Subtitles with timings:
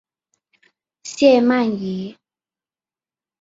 [1.03, 2.17] 谢曼怡。